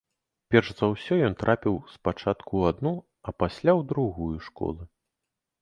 Перш 0.53 0.71
за 0.79 0.87
ўсё 0.93 1.13
ён 1.27 1.33
трапіў 1.43 1.75
спачатку 1.97 2.47
ў 2.61 2.63
адну, 2.75 2.95
а 3.29 3.37
пасля 3.45 3.71
ў 3.79 3.89
другую 3.93 4.35
школы. 4.51 4.91